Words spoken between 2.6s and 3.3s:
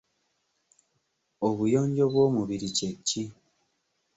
kye ki?